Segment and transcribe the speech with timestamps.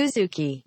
[0.00, 0.62] Suzuki.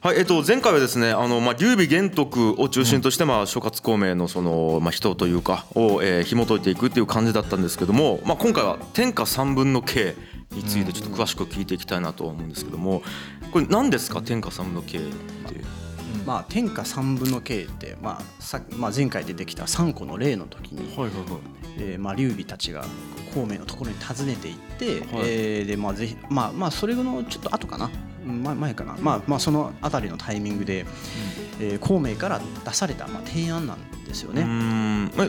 [0.00, 8.20] はい、えっと、前回はですね、あの、まあ、劉備玄徳を中心として、まあ、諸葛孔明の、その、まあ、人というか、を、えー、紐解いていくっていう感じだったんですけども。
[8.24, 10.14] まあ、今回は天下三分の計
[10.50, 13.02] について、ちょっと詳しく聞いていきたいなと思うんですけども。
[13.50, 15.14] これ、何ですか、天下三分の計って。
[16.26, 21.40] まあ、天下三分の計って、まあさまあ、前回出てきた三個の例の時に、はいはいはい。
[21.78, 22.84] えーまあ、劉備たちが
[23.34, 25.24] 孔明のところに訪ねていって、はい。
[25.24, 27.90] えーでまあぜひまあまあそれのちょっと後かな。
[28.26, 30.86] うん前前かな、まあまあそのあたりのタイミングで、
[31.60, 34.44] えー孔明から出された、まあ、提案なんですよね。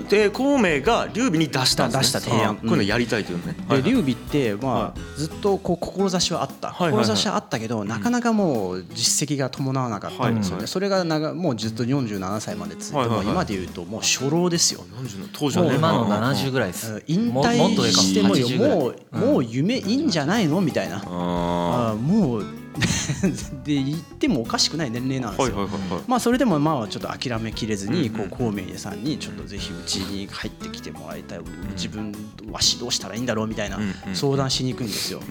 [0.10, 2.52] で孔明が劉備に出したんです、ね、出した提案。
[2.52, 3.84] あこういうのやりたいというのね、はいはい。
[3.84, 7.06] で劉備ってまはあずっとこう志はあった、はいはいはい。
[7.06, 13.28] 志はあったけどなかなかもう実績が伴わなかったんですよね、はいはいそれが長もうずっと47歳まで続いて、はいはい。
[13.28, 14.82] 今で言うともう初老ですよ。
[15.02, 15.76] 40の当時はね。
[15.76, 17.04] 今のうんうんうん70ぐらいです。
[17.08, 18.80] 引退してもよ80ぐらい。
[18.80, 20.62] もう、もう夢いいんじゃないの？
[20.62, 21.04] みたいな。
[21.06, 22.46] あもう
[23.64, 25.70] で言ってもおかしくない年齢なんーですよ。
[26.08, 31.40] まあそれでもまあちょっと諦めきれずにこう孔明さんにちょっとぜひうちに入ってきてもらいたい
[31.76, 32.12] 自分
[32.52, 33.80] は指導したらいいんだろうみたいな
[34.14, 35.22] 相談しに行くんですよ。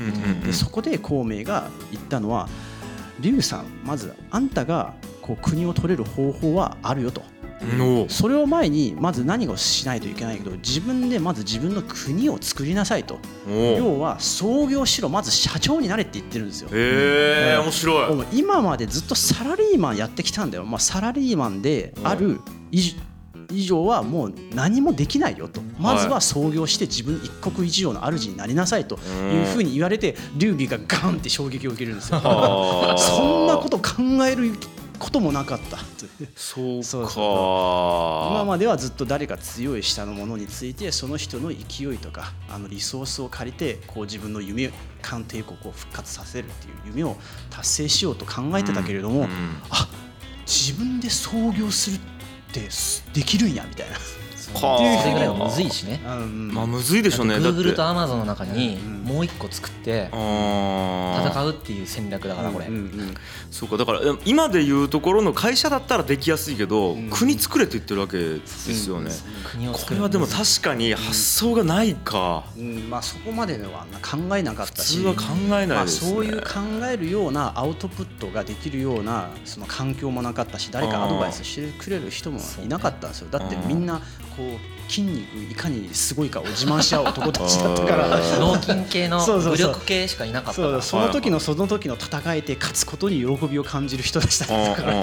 [0.44, 2.48] でそこで孔明が言ったのは
[3.20, 7.33] 「劉さんまずあんたがこう国を取れる方法はあるよ」と。
[7.64, 13.18] のそれを前にまず何をしないといけないけど自分でまず自分の国を作りなさいと。
[13.48, 16.68] お要は創業しろまず社長になれって言ってるんですよ。
[16.72, 18.26] へえ面白い。
[18.32, 22.40] 今までずっとサラリーマンやってきたんだよ、まあ、サラリーマンである
[22.70, 22.94] 以
[23.50, 25.60] 以上はもう何もできないよと。
[25.78, 32.20] まずは創業して自分一国一城の主になりなさいというふうに言われて劉備がガンって衝撃を受けるんですよ。
[32.98, 34.52] そんなこと考える
[34.98, 35.78] こともなかった。
[36.36, 36.84] そうか。
[36.84, 44.70] そうそう今まではずっと誰か強い下のものについてその人の勢いとかあのリソースを借りてこう自分の夢
[45.02, 47.16] 漢帝国を復活させるっていう夢を
[47.50, 49.28] 達成しようと考えてたけれども、うん。
[49.70, 49.88] あ
[50.46, 51.98] 自分で創業するっ
[52.52, 52.68] て
[53.12, 53.96] できるんやみたいな。
[54.52, 56.00] はあそれぐらいはむずいしね。
[56.05, 57.40] うんまあむずいでしょうね。
[57.40, 62.66] だって Google と Amazon の中にうんもう一個作って戦うっていう戦略だからこれ。
[62.66, 63.14] うんうん
[63.50, 63.77] そうか。
[63.77, 69.96] だから今でいうところの会社だったらできやすいけど、ん国作れって言ってるわけですよね、こ国を作る。
[69.96, 72.90] れはでも確かに発想がないか、うん。
[72.90, 74.98] まあ、そこまでは考えなかったし。
[74.98, 75.22] 普通は考
[75.60, 83.28] えないですね、まあ、そういう考えるようなアウトプットができるようなその環境もなかったし誰かアドバイスしてくれる人もいなかったんですよ。
[83.30, 84.00] だってみんな
[84.36, 88.18] こう筋肉いかにすごいかを自慢し合う男たちだったから。
[88.39, 91.00] 脳筋系の武力系しかいなかったからそう。
[91.00, 95.02] その時のその時の戦いで勝つことに喜びを感じる人たちだったから。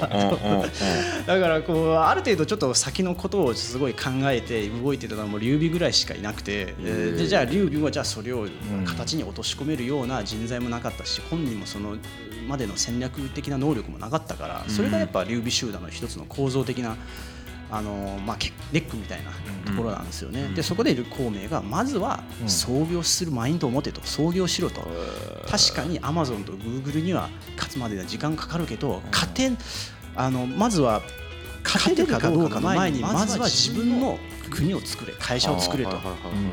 [1.25, 7.18] だからこうある程度ちょっと先のことをすごい考えて動いてたのはもう劉備ぐらいしかいなくて、えー。
[7.18, 8.48] でじゃあ劉備はじゃあそれを
[8.86, 11.98] 形に落とし込めるような人材もなかったし本人もその
[12.48, 14.63] までの戦略的な能力もなかったから。
[14.68, 16.96] それがやっぱ劉備集団の一つの構造的な
[17.72, 19.32] あのまあ、けネックみたいな
[19.72, 20.50] ところなんですよね。
[20.54, 24.02] でそこでいる孔明がまずは創業するマインドを持てと。
[24.04, 24.82] 創業しろと。
[25.50, 29.58] 確かにアマゾンとグーグルには勝つまでには時間かかるけど勝てん
[30.16, 31.02] あのまずは
[31.64, 34.20] 勝てるかどうかの前にまずは自分の
[34.51, 35.97] 国を作れ会社を作れと。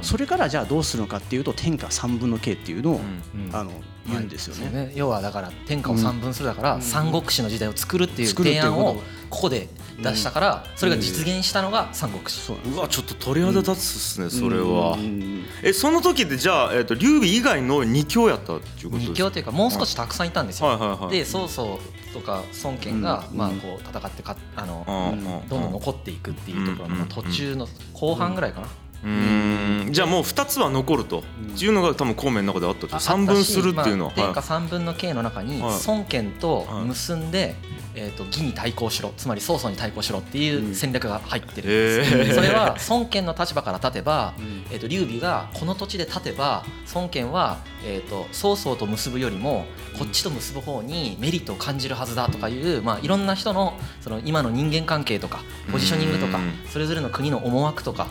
[0.00, 3.00] それからじゃあどうするのかっていうと天下三分の計っていうのを
[3.34, 3.54] うん。
[3.54, 3.70] あの
[4.06, 4.90] 言うんですよね。
[4.94, 6.82] 要はだから天下を三分するだから、うん。
[6.82, 8.72] 三国志の時代を作るっていう作るっていうこと。
[8.72, 8.94] 提案を
[9.28, 9.68] ここで
[10.02, 15.44] 出したから、それが実現したのが三国志、そううわちょっと鳥肌立つっすね、それは、うん。
[15.62, 19.10] えその時でじゃあ、えっと劉備以外の二強やったっていうことですか？
[19.10, 20.78] 二強というかもう少したくさんいたんですよ、はい。
[20.78, 20.88] はい。
[21.04, 21.10] はい。
[21.10, 21.78] で曹操
[22.14, 23.36] とか孫権が、うん。
[23.36, 25.48] まあ、こう戦ってかあの、うん。
[25.50, 27.08] どんどん残っていくっていうところのうん。
[27.08, 27.68] 途中の
[28.00, 28.68] 後半ぐらいかな、
[29.04, 29.92] うーん。
[29.92, 31.22] じゃあもう2つは残ると、っ
[31.58, 32.96] ていうのが多分孔明の中であったと。
[32.96, 35.80] あ三分するっていうのは、天下はい三分の計の中にはい。
[35.86, 37.56] 孫権と結んで、
[37.94, 39.12] えー、と義に対抗しろ。
[39.16, 44.34] つまり曹操に対抗しろっていう戦略が入ってるんです、それは孫権の立場から立てば、
[44.70, 49.66] えー、と劉備がこの土地で立てば孫権は、えー、と曹操と結ぶよりも
[49.98, 55.40] こっちと結ぶ方にメリットを感じるはずだとかいう、まあ、いろんな人のその今の人間関係とか
[55.72, 56.52] ポジショニングとかうん。
[56.70, 58.06] それぞれの国の思惑とか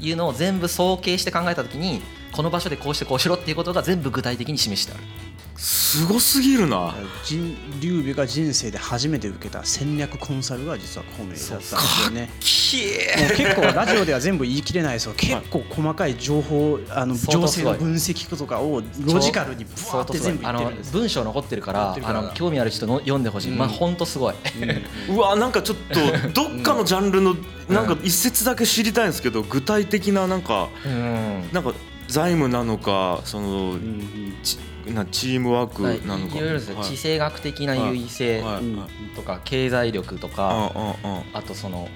[0.00, 2.02] いうのを全部総計して考えた時に
[2.32, 5.02] この場所でこうしてこうしろっていうことが全部具体的に示してある。
[5.56, 6.94] すごすぎるな。
[7.22, 12.30] 人劉備が人生で初めて受けた戦略コンサルが実は孔明だったんですよね。
[12.40, 12.76] き
[13.18, 15.14] もう結構ラジオでは全部言い切れないですよ。
[15.16, 20.92] 結構細かい情報あの情勢の分析とかをロジカルにブワーって全部言ってるんです。
[20.92, 23.58] 文章残ってるからってるからあの興味ある人の読んでほしい、うん。
[23.58, 24.34] まあ本当すごい、
[25.08, 25.76] うわなんかちょっ
[26.32, 27.36] とどっかのジャンルの
[27.68, 31.48] なんか一節だけ知りたいんですけど具体的ななんかうん。
[31.52, 31.72] なんか
[32.08, 33.78] 財務なのかその
[34.42, 34.58] ち
[34.92, 36.06] なチームワークはい。
[36.06, 36.74] なのかいろいろですね。
[36.76, 36.84] はい。
[36.84, 38.42] 地政学的な優位性
[39.14, 40.72] とか経済力とか
[41.32, 41.88] あとその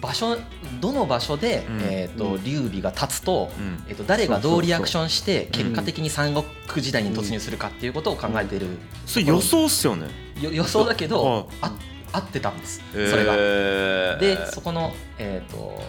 [0.00, 0.36] 場所
[0.80, 1.80] どの場所で、うん。
[1.82, 3.84] えーと劉備が立つと,、うん。
[3.88, 6.44] えー、と誰がどうリアクションして結果的に三国
[6.82, 8.66] 時代に突入するかっていうことを考えている、
[9.06, 10.08] それ予想っすよね。
[10.40, 11.46] よ予想だけど、はい。
[11.62, 11.72] あ
[12.12, 12.80] 合ってたんです。
[12.92, 13.34] それが。
[13.36, 15.80] えーでそこの、えー、と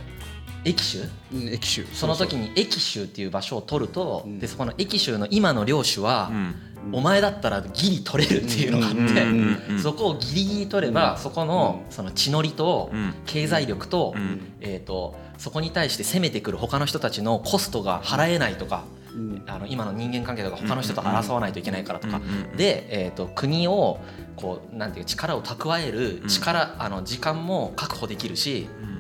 [0.66, 1.04] 駅州？
[1.34, 1.86] うん駅州。
[1.94, 4.40] その時に駅州っていう場所を取ると、うん。
[4.40, 6.56] でそこの駅州の今の領主は、うん。
[6.92, 11.18] お前だったらギリ取れるっていうのがあって、そこをギリギリ取れば、うん。
[11.18, 13.14] そこのその地のりとうん。
[13.26, 14.54] 経済力と,、うん。
[14.60, 18.84] えー、とそこに対して攻めてくる他の人たちのコストが払えないとか、
[19.14, 19.44] うん。
[19.48, 22.20] あの今の人間関係とか他の人と争わないといけないからとか、
[22.58, 24.00] で、えー、と国を
[24.36, 28.95] こうなんていう力を蓄える力、あの時間も確保できるしうん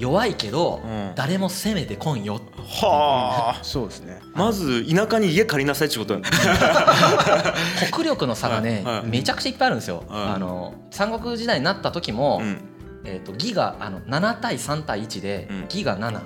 [0.00, 1.12] 弱いけど、うん。
[1.14, 2.40] 誰も攻めてこんよ。
[2.56, 3.64] はあ。
[3.64, 4.20] そうですね。
[4.34, 6.20] まず田舎に家借りなさいってことや
[7.92, 9.06] 国力の差がね、はいはい。
[9.06, 10.04] めちゃくちゃいっぱいあるんですよ。
[10.08, 12.64] はいあの三国時代になった時も、うん。
[13.04, 15.64] えー、と義があの7対3対1で、うん。
[15.64, 16.20] 義が7、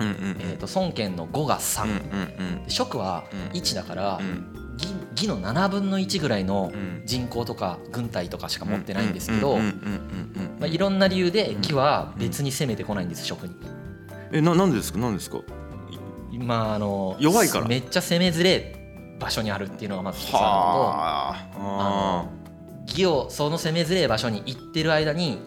[0.00, 3.58] うんうんえー、と孫権の5が3、うんうん蜀はうん。
[3.58, 7.02] 1だから、うん義義の7分の1ぐらいのうん。
[7.06, 9.58] 人口とか軍隊とかしか持ってないんですけど、
[10.66, 13.54] いろんな理由で義は別に攻めてこないんです蜀に。
[14.32, 14.98] えななんでですか？
[14.98, 15.38] なんでですか？
[16.38, 17.66] まああの弱いから。
[17.66, 21.48] めっちゃ攻めづれえ場所にあるっていうのがまず一つあはあ。
[21.56, 22.30] るの
[22.86, 25.38] と義をその攻めづれえ場所に行ってる間に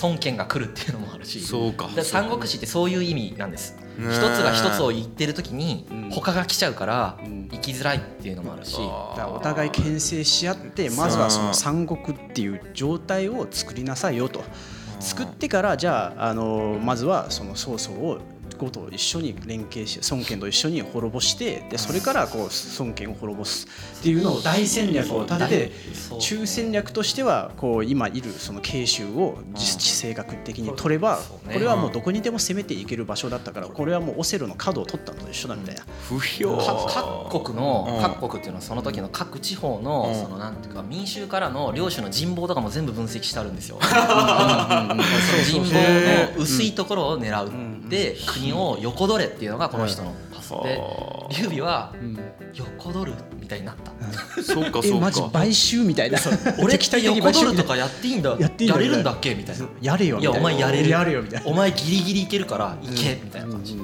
[0.00, 1.40] 孫権が来るっていうのもあるし。
[1.40, 1.88] そうか。
[1.94, 3.76] で三国志ってそういう意味なんです。
[3.98, 6.10] ね一つが一つを言ってる時にうん。
[6.10, 7.48] 他が来ちゃうからうん。
[7.50, 8.72] 生きづらいっていうのもあるし。
[8.72, 14.42] だからお互い牽制し合ってまずはその三国っていう状態を作りなさいよと。
[15.00, 18.20] 作ってからじゃああのまずはその曹操を
[18.62, 22.48] ごと一緒に連携し孫権と一緒に滅ぼしてでそれからこう
[22.78, 23.66] 孫権を滅ぼす
[24.00, 25.72] っていうのを大戦略を立てて
[26.18, 31.18] 中戦略としてはこう今いるその慶州を実地政学的に取れば
[31.52, 35.82] これはもうどこにでも攻めていける場所だったからこれはもうオセロの角を取ったのと一緒だみたいな。
[36.08, 38.02] 不評か各国のうん。
[38.02, 40.22] 各国っていうのはその時の各地方のうん。
[40.22, 43.78] そのなんていうか民衆からの領主の人望とかも全部分析してあるんですよ。
[45.44, 45.72] 人望
[46.36, 47.50] の薄いところを狙う
[47.92, 50.48] で国を横取れっていうのがこの人のパス。
[50.48, 52.18] では劉備はうん。
[52.54, 53.92] 横取るみたいになった。
[54.42, 56.18] そうかそうえマジか買収みたいな。
[56.58, 58.34] 俺って横取るとかかやっていいんだ。
[58.38, 59.68] やっていいんだれるんだっけみたいな。
[59.82, 60.38] やれよみたいな。
[60.38, 60.88] いやお前やれる。
[60.88, 61.46] やれよみたいな。
[61.46, 63.48] お前ギリギリいけるから行けみたいな。
[63.48, 63.78] 感じ。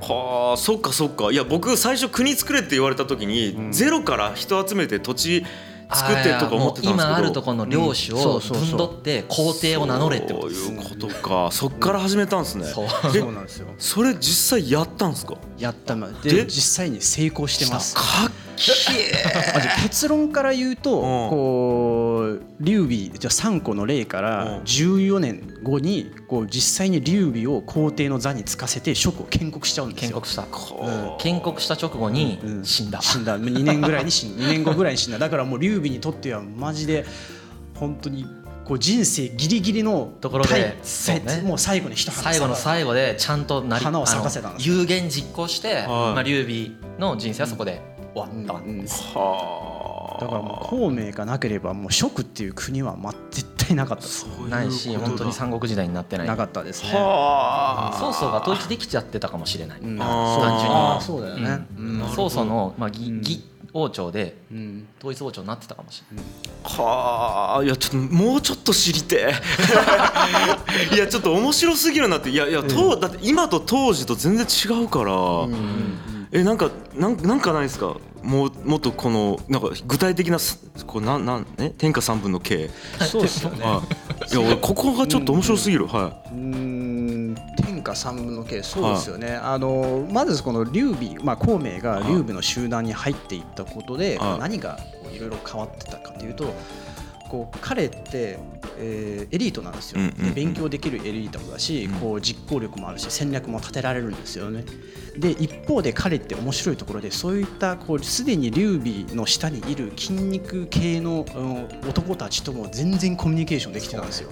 [0.00, 1.30] はあそっかそっか。
[1.30, 3.72] いや僕最初国作れって言われた時に、ん。
[3.72, 5.44] ゼロから人集めて土地
[5.94, 6.92] 作ってとか思ってたんですけど。
[6.94, 11.48] 今あるところの領主をうそうそう分取って皇帝を名乗れってことですそういうことか。
[11.52, 13.12] そっから始めたんですね、そう。
[13.12, 13.68] でそうなんですよ。
[13.78, 15.34] それ実際やったんですか？
[15.58, 15.96] やった。
[15.96, 17.94] までで実際に成功してます。
[17.94, 18.72] かっけ
[19.54, 21.00] まず 結論から言うとうん。
[21.30, 22.01] こう
[22.60, 24.62] 劉備じゃあ3個の例からうん。
[24.62, 30.10] 14年後にこう実際に劉備を皇帝の座につかせて蜀を建国しちゃうんですよ。
[30.10, 30.42] 建国した。
[30.44, 33.24] こ建国した直後にうん死んだ、死ん。
[33.24, 34.44] だ2年ぐらいに死んだ。
[34.44, 35.18] 2年後ぐらいに死んだ。
[35.18, 37.04] だからもう劉備にとってはマジで
[37.74, 38.26] 本当に
[38.64, 40.76] こう人生ギリギリのところで
[41.42, 45.86] もう最後に一花最後の最後でちゃんとなり花を咲かせた有言実行して、はい。
[45.86, 47.80] まあ、劉備の人生はそこで
[48.14, 49.71] 終わったんです、はあ
[50.24, 54.02] だからもう孔明がなければもう蜀っていう国はまあ絶対なかった。
[54.02, 54.56] ですそういうことだ。
[54.58, 56.26] ないし本当に三国時代になってない。
[56.26, 56.82] なかったです。
[56.84, 57.98] ねはあ。
[57.98, 59.98] 曹操が統一できちゃってたかもしれない、うん。
[59.98, 61.00] 単純に。
[61.02, 61.66] そうだよね。
[61.78, 62.08] うん。
[62.14, 63.18] 曹操の、まあ、義うん。
[63.18, 64.86] 義王朝でうん。
[64.98, 66.26] 統一王朝になってたかもしれない。
[66.64, 67.64] はあ。
[67.64, 69.34] いやちょっともうちょっと知りてえ。
[70.94, 72.30] いやちょっと面白すぎるなって。
[72.30, 75.14] いやいや、とだって今と当時と全然違うから、
[76.32, 77.96] えなんかなんなんかないですか？
[78.22, 83.64] もうもっとこのなんか具体的なすこうなんなんね天下三分の計そうですよね。
[83.64, 83.82] は
[84.30, 84.34] い。
[84.34, 94.38] いや俺ここがちょっと面白すぎる、はうーん天下三分の計そうですよね、あのまずこの劉備、まあ、孔明が劉備の集団に入っていったことで、はい。
[94.38, 94.78] 何が
[95.12, 96.54] いろいろ変わってたかというと
[97.28, 98.38] こう彼って、
[98.78, 102.00] えーエリートなんですよ、で勉強できるエリートだし、うん。
[102.00, 104.64] こう実行力もあるし戦略も立てられるんですよね。
[105.16, 111.52] で一方で彼って面白いところでそういったこうすでに劉備の下にいる筋肉系の、うん
[111.88, 114.30] 男たちとも全然コミュニケーションできてたんですよ。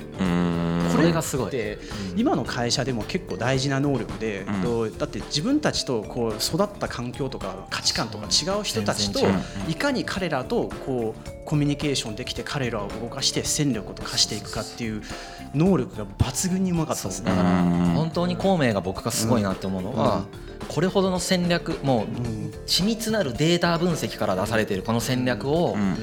[1.03, 1.51] い、うーんこれがすごい。
[1.51, 1.79] で
[2.17, 4.63] 今の会社でも結構大事な能力で、うん。
[4.63, 9.21] とだって自分たちとこう育った環境とか価値観とか違う人たちと
[9.69, 15.03] いかに彼らとこうコミュニケーションできて彼らを動かして戦力を化していくかっていう
[15.55, 17.31] 能力が抜群にうまかったですね。
[17.31, 17.37] だ。
[17.37, 17.69] からうん。
[17.95, 20.25] 本当に孔明が僕がすごいなって思うのは、
[20.69, 22.07] これほどの戦略もう
[22.67, 25.97] 緻密なるデータ分析から出されているこの戦略をうん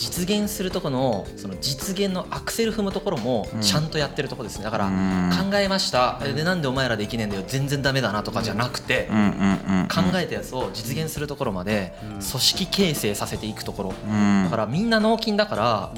[0.00, 4.64] 実現するところのその実現のアクセル踏むところもちゃんとやってるところですね。
[4.64, 5.30] だからうん。
[5.50, 6.18] 考えました。
[6.24, 7.44] えでなんでお前らできねえんだよ。
[7.46, 9.16] 全然ダメだなとかじゃなくてうん。
[9.16, 9.80] うん。
[9.80, 9.88] うん。
[9.88, 13.94] 考えたやつを実現するところまで組織形成させていくところ。
[14.08, 14.44] うん。
[14.44, 15.92] だからみんな脳筋だから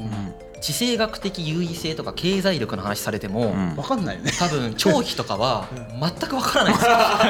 [0.62, 3.74] 地政学的優位性とか経済力の話されてもうん。
[3.74, 4.32] 分かんないよね。
[4.38, 5.66] 多分 長飛とかは
[6.00, 6.76] 全くわからないん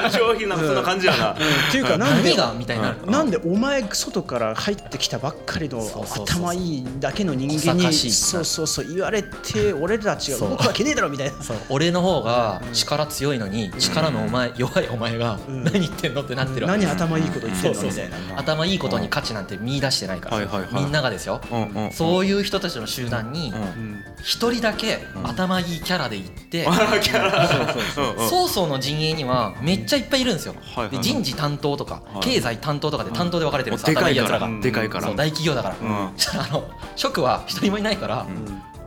[0.04, 0.18] です。
[0.18, 1.32] よ商品なんかそんな感じやな。
[1.32, 1.36] っ
[1.70, 5.80] ていうかなんで何がみたいになるなんでお前外から入ってきたばっかりの
[6.14, 11.32] 頭いいだけの人間小に賢しいそうそうそう言われて俺たちが動くわけねえだろみたいな。
[11.70, 15.64] 俺の方が力強いのに力のお前弱いお前がん。
[15.64, 16.84] 何言ってんのってなってるわけ。
[16.84, 18.16] 何頭いいこと言ってんのみたいな。
[18.36, 20.68] 頭いいことに価値なんて見出してないから、はいはいはい。
[20.74, 21.92] みんながですよ、うんうんうん。
[21.92, 24.05] そういう人たちの集団にうん。
[24.23, 26.67] 一人だけ頭いいキャラで行って、
[28.31, 32.23] 曹操の陣営にはめっちゃいっぱいいるんですよ、はいはいで人事担当とか、はい。
[32.23, 34.14] 経済担当とかで担当で分かれてるんです、でかいから。
[34.14, 35.07] 頭いいやつらが、でかいから。
[35.09, 36.12] 大企業だから、うん。
[36.17, 38.26] そしたらあの職は一人もいないから、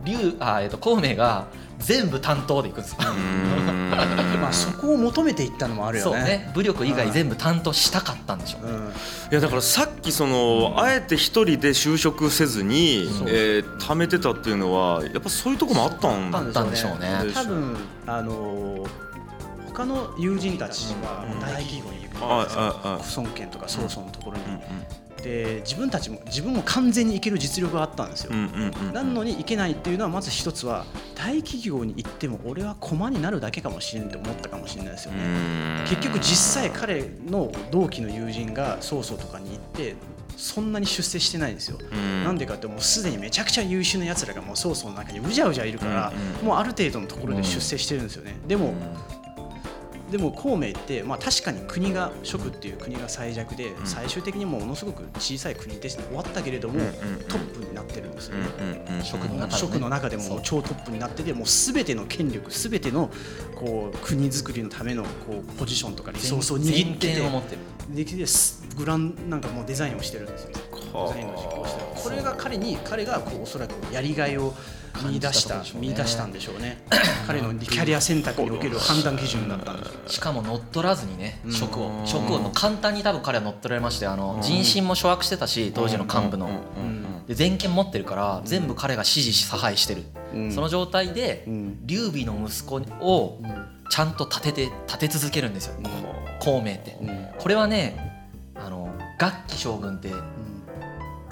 [0.05, 1.47] 劉あ、えっと孔明が
[1.79, 2.97] 全部担当でいくんですよ、
[4.41, 6.17] まあそこを求めていったのもあるよね。
[6.17, 6.51] そうね。
[6.53, 8.85] 武力以外全部担当したかったんでしょうね、うん。
[8.85, 8.91] い
[9.31, 17.31] やだからさっきそのあえて一人で就職せずにえー貯めてたっていうのはやっぱそういうとこもあったんあったんでしょうね。
[17.33, 18.85] 多分あの
[19.67, 22.27] 他の友人たちは大企業に行くんですよ。
[22.27, 22.53] はいは
[22.85, 23.15] いはい。
[23.17, 24.43] 孫権とか曹操のところに。
[24.45, 28.31] うんで自分たちも自分も完全に行ける実力があったんですよ。
[28.93, 35.87] なのに行けないっていうのはまず一つは大企業に行っても俺は駒になるだけかもしれんって思ったかもしれないですようねん。
[35.87, 39.95] 結局実際彼の同期の友人が曹操とかに行って
[40.37, 42.23] そんなに出世してないんですよ、うん。
[42.23, 46.13] なんでかってもうすでにめちゃくちゃ優秀なやつらがもう曹操の中にうじゃうじゃいるから、
[46.43, 48.73] もうある程度のところで出世してるんですよね、でも、
[50.15, 56.79] でも孔明って、まあ、確かに国が蜀っていう国が最弱で、最終的にものすごく小さい国で終わったけれども、
[57.27, 63.09] トップになってるんですよね、うんうんの中でね蜀の中でも超トップになっててもう全ての権力全ての
[63.55, 67.25] こう国づくりのためのこうポジションとかリソースを握っててる。
[67.89, 68.15] でき
[68.77, 70.51] グランなんかもうデザインをしてるんですよ。
[70.53, 71.87] デザインの実行してる。
[72.03, 74.53] これが彼に彼がこうおそらくやりがいを
[75.11, 76.83] 見出した見出したんでしょうね。
[77.27, 79.89] 彼のキャリア選択における判断基準だったんで。
[80.07, 81.89] しかも乗っ取らずにね職を。
[81.89, 82.07] うん。
[82.07, 86.49] 職をもう簡単に多分彼は乗っ取られましてあの人心も掌握してたし当時の幹部の
[87.27, 90.03] 全権持ってるから全部彼が指示し差配してる。
[90.33, 90.51] うん。
[90.51, 91.85] その状態でうん。
[91.85, 93.41] 劉備の息子を
[93.89, 95.75] ちゃんと立てて立て続けるんですよ。
[96.39, 96.97] 孔明って。
[97.01, 97.27] うん。
[97.37, 98.15] これはね
[98.55, 100.11] あの楽器将軍って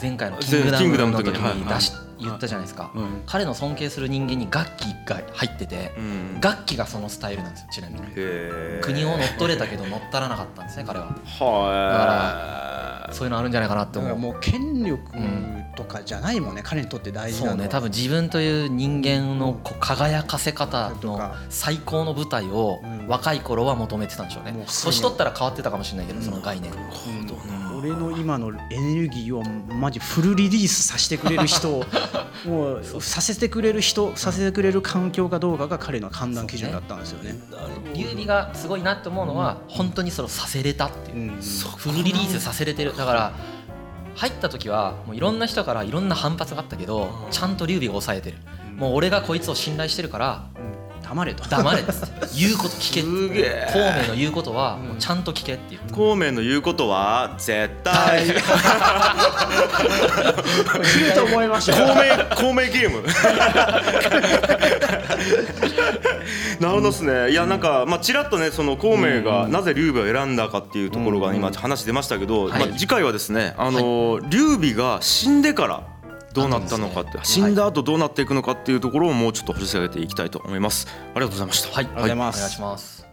[0.02, 2.92] 前回のキぜングダムの時にに出しはい言ったじゃないですか。
[2.96, 3.24] うん。
[3.26, 6.42] 彼の尊敬する人間に楽器が入っててうん。
[6.42, 8.02] 楽器がそのスタイルなんですよちなみに。
[8.82, 11.08] 国を乗っ取れたけど乗っ取らなかったんですね彼は。
[11.40, 15.04] はそういうのあるんじゃないかなってだから思うもう権力
[15.76, 23.08] とかじゃないもんね彼にとって大事なそうね多分自分という人間のこう輝かせ方の最高の舞台をうん。
[23.08, 24.54] 若い頃は求めてたんでしょうね。
[24.66, 26.72] 年取ったら変わってたかもしれないけどその概念。
[26.72, 26.78] うん
[27.84, 31.86] 俺の今のエネルギーをマジフルリリースさせてくれる人を
[32.48, 37.36] もうさせてくれる人させてくれる環境かどうかが彼の判断基準だったんですよね。
[37.94, 41.18] 劉備がすごいなって思うのは本当にそれをさせれたっていう。
[41.18, 41.42] うん。
[41.78, 42.96] フルリリースさせれてる。
[42.96, 43.34] だから
[44.16, 48.38] 入った時はもういろんな人からいろんな反発があったけどちゃんと劉備が抑えてる。
[48.78, 50.46] もう俺がこいつを信頼してるから
[51.14, 51.44] 黙れと。
[51.48, 53.10] 黙れっつって言うこと聞けって。
[53.10, 53.68] すげえ。
[53.72, 55.82] 孔明の言うことはもうちゃんと聞けっていう。
[55.94, 58.26] 孔明の言うことは絶対。
[58.26, 58.40] 言う
[61.14, 61.96] と思いました孔よ。
[61.96, 63.04] 明孔明ゲーム。
[66.60, 67.32] なるほどですね。
[67.32, 72.68] いやなんかまあちらっとねその孔明がなぜ劉備を選んだかっていうところが今話出ましたけど、はい。
[72.68, 75.93] まあ次回はですねあの劉備が死んでから
[76.34, 83.08] どうなったのかって、死んだ後どうなっていくのかっていうところをもうちょっと掘り下げていきたいと思いますありがとうございましたはい、ありがとうございますお願いします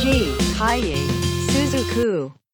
[0.00, 0.32] G.
[0.56, 0.94] Kaye
[1.48, 2.47] Suzuku.